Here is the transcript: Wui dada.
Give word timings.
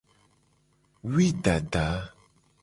Wui 1.09 1.27
dada. 1.43 1.85